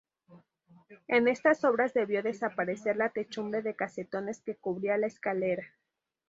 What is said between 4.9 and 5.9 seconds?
la escalera.